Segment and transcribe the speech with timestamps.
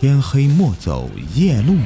[0.00, 1.84] 天黑莫走夜路远，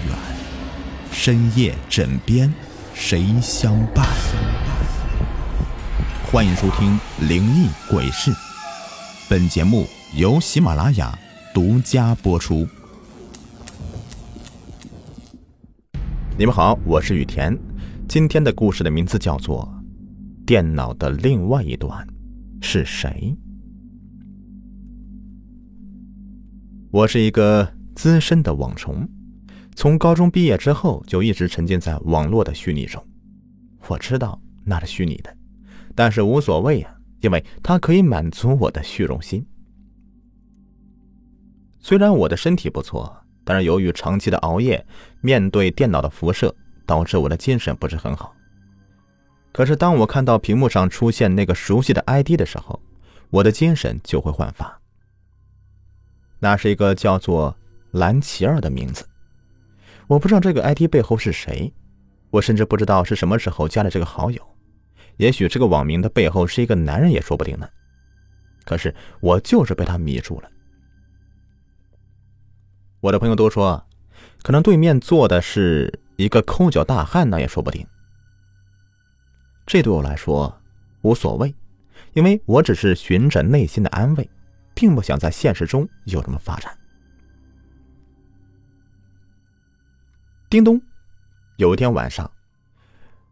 [1.10, 2.52] 深夜枕边
[2.92, 4.06] 谁相伴？
[6.30, 6.90] 欢迎收听
[7.26, 8.30] 《灵异鬼事》，
[9.30, 11.18] 本节目由喜马拉雅
[11.54, 12.68] 独家播出。
[16.36, 17.58] 你们好，我是雨田，
[18.06, 19.66] 今天的故事的名字叫做
[20.44, 22.06] 《电脑的另外一端
[22.60, 23.34] 是谁》。
[26.90, 27.66] 我是一个。
[28.02, 29.08] 资深的网虫，
[29.76, 33.00] 从高中毕业之后就一直沉浸在网络的虚拟中。
[33.86, 35.32] 我知道那是虚拟的，
[35.94, 39.46] 但是无所谓啊，因为它可以满足我的虚荣心。
[41.78, 44.84] 虽然我的身体不错，但是由于长期的熬夜，
[45.20, 46.52] 面对电脑的辐射，
[46.84, 48.34] 导致我的精神不是很好。
[49.52, 52.82] 可是当我看到屏幕上出现那个熟悉的 ID 的时候，
[53.30, 54.80] 我的精神就会焕发。
[56.40, 57.56] 那是一个叫做……
[57.92, 59.06] 蓝奇儿的名字，
[60.06, 61.72] 我不知道这个 ID 背后是谁，
[62.30, 64.42] 我甚至不知道是什么时候加的这个好友，
[65.18, 67.68] 也许这个网名的背后是一个男人也说不定呢。
[68.64, 70.48] 可是我就是被他迷住了。
[73.00, 73.84] 我的朋友都说，
[74.42, 77.86] 可能对面坐的是一个抠脚大汉那，也说不定。
[79.66, 80.60] 这对我来说
[81.02, 81.54] 无所谓，
[82.14, 84.30] 因为我只是寻着内心的安慰，
[84.74, 86.72] 并不想在现实中有什么发展。
[90.52, 90.78] 叮咚！
[91.56, 92.30] 有一天晚上，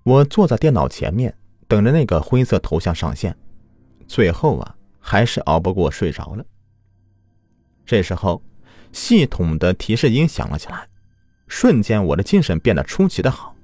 [0.05, 1.37] 我坐在电脑前面，
[1.69, 3.37] 等着那个灰色头像上线。
[4.09, 6.43] 最后啊，还是熬不过睡着了。
[7.85, 8.43] 这时候，
[8.93, 10.89] 系统的提示音响了起来，
[11.47, 13.55] 瞬间我的精神变得出奇的好，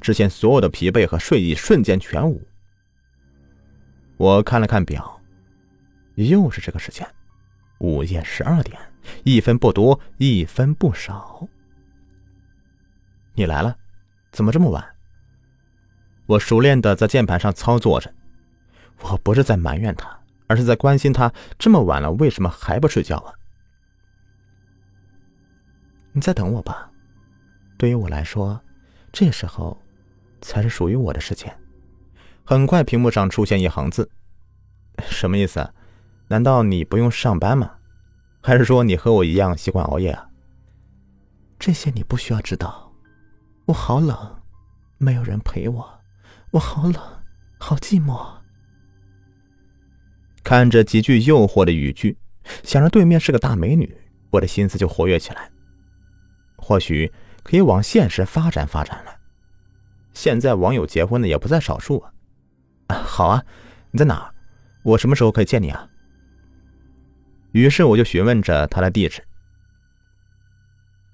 [0.00, 2.40] 之前所有的疲惫和睡意瞬间全无。
[4.16, 5.20] 我看了看表，
[6.14, 7.04] 又是这个时间，
[7.80, 8.78] 午夜十二点，
[9.24, 11.48] 一分不多，一分不少。
[13.34, 13.76] 你来了，
[14.30, 14.84] 怎么这么晚？
[16.26, 18.12] 我熟练的在键盘上操作着，
[19.00, 23.32] 我不是在埋怨他，而是在关心他这么晚了为什么还不睡觉啊？
[26.12, 26.90] 你再等我吧，
[27.78, 28.60] 对于我来说，
[29.12, 29.80] 这时候
[30.40, 31.54] 才是属于我的时间。
[32.44, 34.10] 很快，屏幕上出现一行字，
[34.98, 35.72] 什么意思？
[36.28, 37.70] 难道你不用上班吗？
[38.42, 40.28] 还是说你和我一样习惯熬夜啊？
[41.58, 42.81] 这些你不需要知道。
[43.72, 44.42] 我好冷，
[44.98, 46.00] 没有人陪我，
[46.50, 46.94] 我好冷，
[47.58, 48.22] 好寂寞。
[50.44, 52.18] 看着极具诱惑的语句，
[52.64, 53.96] 想着对面是个大美女，
[54.28, 55.50] 我的心思就活跃起来。
[56.58, 57.10] 或许
[57.42, 59.16] 可以往现实发展发展了。
[60.12, 62.12] 现在网友结婚的也不在少数啊。
[62.94, 63.42] 好啊，
[63.90, 64.34] 你在哪儿？
[64.82, 65.88] 我什么时候可以见你啊？
[67.52, 69.24] 于是我就询问着他的地址。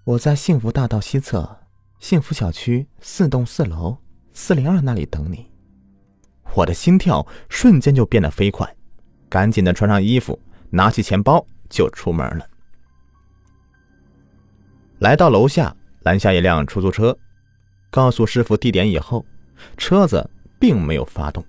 [0.02, 1.60] 我在幸福大道西侧。
[1.98, 3.98] 幸福小区四栋四楼
[4.32, 5.50] 四零二那里等你。
[6.54, 8.74] 我的心跳瞬间就变得飞快，
[9.28, 12.48] 赶紧的穿上衣服，拿起钱包就出门了。
[15.00, 17.16] 来到楼下，拦下一辆出租车，
[17.90, 19.24] 告诉师傅地点以后，
[19.76, 20.28] 车子
[20.58, 21.44] 并没有发动。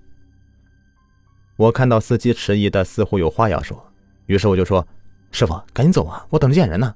[1.56, 3.92] 我看到司机迟疑的，似乎有话要说，
[4.26, 4.86] 于是我就说
[5.32, 6.94] ：“师傅，赶紧走啊，我等着见人呢。”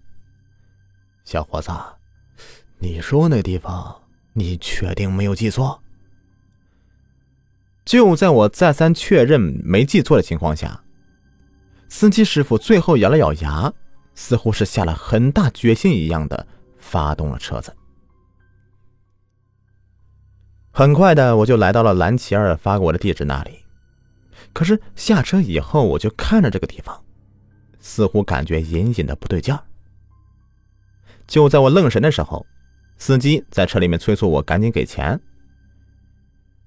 [1.25, 1.71] 小伙子。
[2.85, 4.03] 你说那地方，
[4.35, 5.81] 你确定没有记错？
[7.83, 10.85] 就在我再三确认没记错的情况下，
[11.89, 13.73] 司机师傅最后咬了咬牙，
[14.15, 16.47] 似乎是下了很大决心一样的
[16.77, 17.75] 发动了车子。
[20.71, 23.65] 很快的，我就来到了蓝琪儿发给我的地址那里。
[24.53, 27.03] 可是下车以后，我就看着这个地方，
[27.81, 29.65] 似乎感觉隐隐的不对劲儿。
[31.27, 32.47] 就在我愣神的时候。
[32.97, 35.21] 司机在车里面催促我赶紧给钱。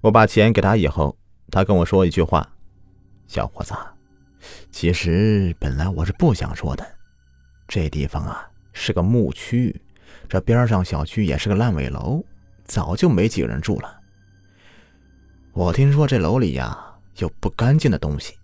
[0.02, 1.18] 我把钱给他以后，
[1.50, 2.48] 他跟我说一句话
[3.28, 3.74] ：“小伙子，
[4.72, 6.86] 其实本来我是不想说的。
[7.68, 9.76] 这地方啊是个牧区，
[10.30, 12.24] 这边上小区也是个烂尾楼，
[12.66, 14.00] 早就没几个人住了。
[15.54, 16.78] 我听说这楼里呀
[17.18, 18.36] 有不干净的东西，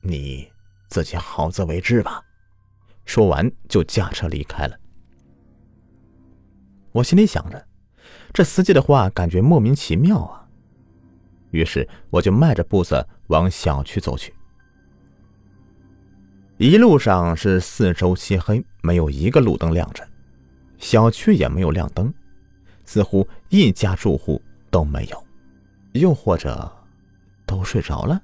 [0.00, 0.48] 你
[0.88, 2.22] 自己好自为之吧。”
[3.04, 4.78] 说完就驾车离开了。
[6.92, 7.66] 我心里想着，
[8.32, 10.46] 这司机的话感觉莫名其妙啊。
[11.50, 14.34] 于是我就迈着步子往小区走去。
[16.56, 20.06] 一路上是四周漆黑，没有一个路灯亮着，
[20.78, 22.12] 小区也没有亮灯，
[22.84, 25.26] 似乎一家住户都没有，
[25.92, 26.70] 又或者
[27.46, 28.20] 都睡着了。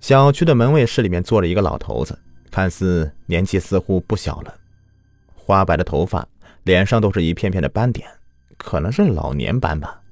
[0.00, 2.18] 小区的门卫室里面坐着一个老头子。
[2.48, 4.58] 看似年纪似乎不小了，
[5.46, 6.26] 花白的头发，
[6.64, 8.08] 脸上都是一片片的斑点，
[8.58, 10.02] 可能是老年斑吧。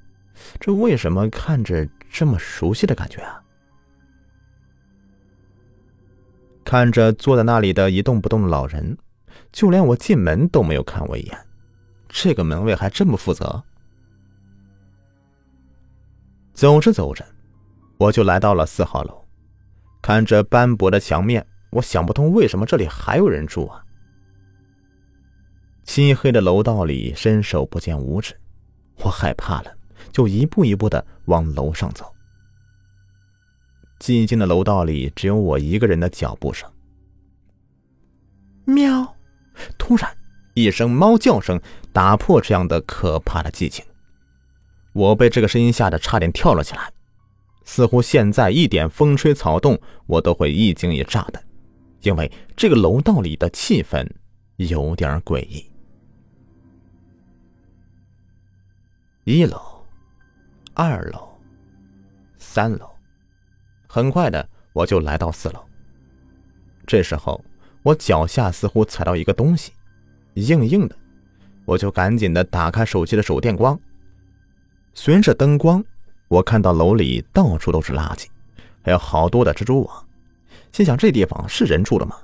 [0.60, 3.42] 这为什么看着这么熟悉的感觉啊？
[6.64, 8.96] 看着坐在那里的一动不动的老人，
[9.50, 11.36] 就连我进门都没有看我一眼。
[12.08, 13.60] 这个门卫还这么负责。
[16.52, 17.26] 走着走着，
[17.98, 19.26] 我就来到了四号楼，
[20.00, 23.84] 看着斑驳的墙面，我想不通为什么这里还有人住啊。
[25.94, 28.36] 漆黑的楼道里伸手不见五指，
[28.96, 29.72] 我害怕了，
[30.10, 32.12] 就一步一步的往楼上走。
[34.00, 36.68] 寂静的楼道里只有我一个人的脚步声。
[38.64, 39.14] 喵！
[39.78, 40.12] 突然，
[40.54, 41.60] 一声猫叫声
[41.92, 43.84] 打破这样的可怕的寂静。
[44.94, 46.92] 我被这个声音吓得差点跳了起来，
[47.64, 51.40] 似乎现在一点风吹草动，我都会一惊一乍的，
[52.00, 54.04] 因为这个楼道里的气氛
[54.56, 55.64] 有点诡异。
[59.26, 59.58] 一楼，
[60.74, 61.30] 二楼，
[62.36, 62.90] 三楼。
[63.88, 65.64] 很快的，我就来到四楼。
[66.86, 67.42] 这时候，
[67.82, 69.72] 我脚下似乎踩到一个东西，
[70.34, 70.94] 硬硬的，
[71.64, 73.80] 我就赶紧的打开手机的手电光。
[74.92, 75.82] 随着灯光，
[76.28, 78.26] 我看到楼里到处都是垃圾，
[78.82, 80.06] 还有好多的蜘蛛网。
[80.70, 82.18] 心想：这地方是人住的吗？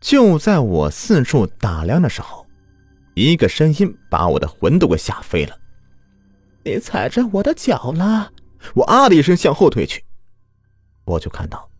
[0.00, 2.46] 就在我四处打量的时候，
[3.20, 5.56] 一个声音把我的魂都给吓飞了
[6.64, 8.32] ：“你踩着我的脚了！”
[8.74, 10.04] 我啊的一声向后退去，
[11.04, 11.70] 我就看到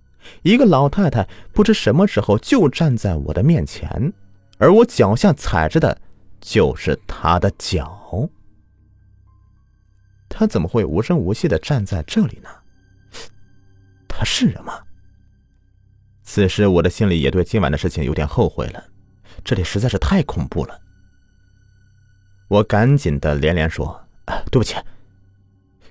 [0.42, 4.12] 一个老太太不知什么时候就站在我的面前，
[4.58, 6.00] 而我脚下踩着的
[6.40, 8.30] 就是她的脚。
[10.28, 12.48] 她怎么会无声无息的站在这里呢？
[14.08, 14.80] 她是人吗？
[16.22, 18.82] 此时我的心里也对今晚的事情有点后悔了，
[19.44, 20.80] 这里实在是太恐怖了。
[22.50, 24.04] 我赶紧的连连说
[24.50, 24.74] ：“对不起。”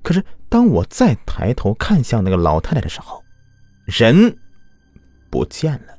[0.03, 3.23] 可是，当我再抬头看向那个老太太的时候，
[3.85, 4.37] 人
[5.29, 5.97] 不见了，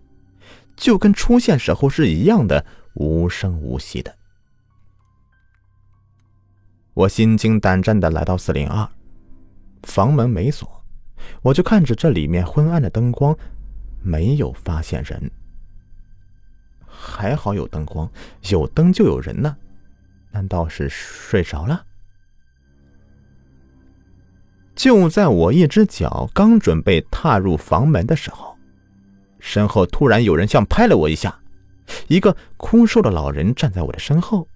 [0.77, 2.65] 就跟出现时候是一样的
[2.95, 4.15] 无声无息的。
[6.93, 8.87] 我心惊胆战的来到四零二，
[9.85, 10.85] 房门没锁，
[11.41, 13.35] 我就看着这里面昏暗的灯光，
[14.03, 15.31] 没有发现人。
[16.87, 18.11] 还好有灯光，
[18.51, 19.57] 有灯就有人呢，
[20.33, 21.85] 难道是睡着了？
[24.75, 28.57] 就在我一只脚刚准备踏入房门的时候，
[29.39, 31.39] 身后突然有人像拍了我一下。
[32.07, 34.47] 一个枯瘦的老人站在我的身后，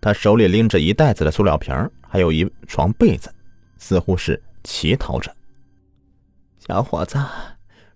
[0.00, 1.72] 他手里拎着一袋子的塑料瓶，
[2.08, 3.32] 还有一床被子，
[3.78, 5.34] 似乎是乞讨着。
[6.58, 7.18] 小伙子，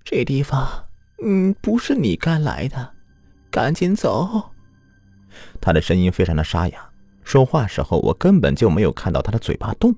[0.04, 0.86] 这地方，
[1.22, 2.94] 嗯，不是你该来的，
[3.50, 4.52] 赶紧走。
[5.60, 6.90] 他的声音非常的沙哑，
[7.26, 9.92] 说话时候我根本就没有看到他的嘴巴动。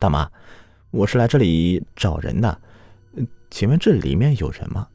[0.00, 0.28] 大妈。
[0.92, 2.58] 我是来这里找人的，
[3.50, 4.88] 请问这里面有人吗？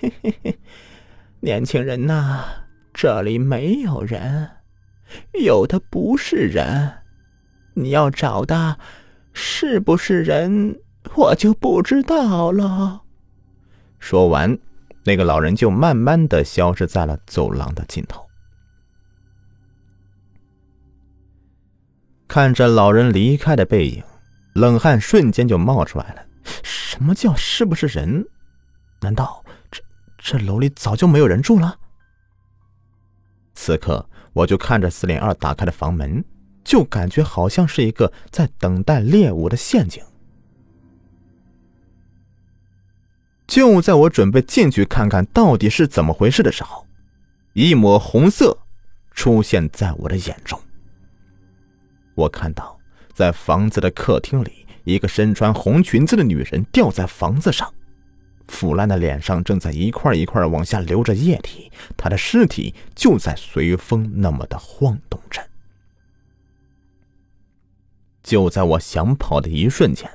[0.00, 0.58] 嘿嘿嘿，
[1.40, 2.44] 年轻人呐，
[2.94, 4.48] 这里没有人，
[5.44, 7.02] 有的不是人，
[7.74, 8.78] 你要找的
[9.34, 10.80] 是不是人，
[11.14, 13.02] 我就不知道了。
[13.98, 14.56] 说完，
[15.04, 18.25] 那个老人就慢慢的消失在了走廊的尽头。
[22.36, 24.04] 看着老人离开的背影，
[24.52, 26.22] 冷汗瞬间就冒出来了。
[26.62, 28.26] 什么叫是不是人？
[29.00, 29.82] 难道这
[30.18, 31.78] 这楼里早就没有人住了？
[33.54, 36.22] 此刻，我就看着四零二打开的房门，
[36.62, 40.04] 就感觉好像是一个在等待猎物的陷阱。
[43.46, 46.86] 就在我准备进去看看到底是怎么回事的时候，
[47.54, 48.58] 一抹红色
[49.12, 50.60] 出现在我的眼中。
[52.16, 52.76] 我看到，
[53.14, 57.72] 在房子的客厅里，一个身穿红裙子的女人吊在房子上，
[58.48, 65.40] 腐烂的脸上正在一块一块往下流着液体，她的尸体就在随风那么的晃动着。
[68.22, 70.10] 就在我想跑的一瞬间，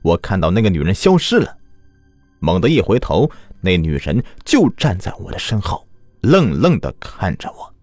[0.00, 1.58] 我看到那个女人消失了，
[2.40, 5.86] 猛地一回头，那女人就站在我的身后，
[6.22, 7.74] 愣愣的看着我。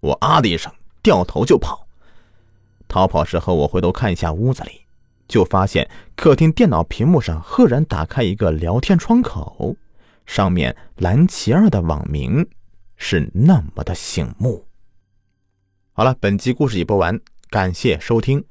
[0.00, 1.83] 我啊的一声，掉头就跑。
[2.88, 4.82] 逃跑时候，我回头看一下屋子里，
[5.26, 9.76] 就发现客厅电脑屏幕上赫然打开一个聊天窗口，
[10.26, 12.48] 上面蓝奇儿的网名
[12.96, 14.66] 是那么的醒目。
[15.92, 18.44] 好了，本集故事已播完，感谢收听。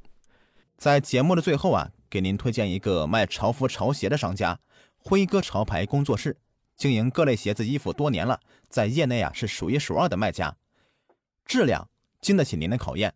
[0.78, 1.92] 在节目的最后啊。
[2.14, 4.60] 给您推荐一个卖潮服潮鞋的商家——
[5.02, 6.38] 辉哥潮牌工作室，
[6.78, 10.56] 经营各类鞋子衣服多年了，在业内啊是数一数二的卖家，
[11.44, 11.90] 质量
[12.22, 13.16] 经得起您的考验。